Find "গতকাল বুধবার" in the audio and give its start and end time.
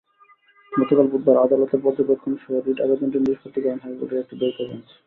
0.71-1.37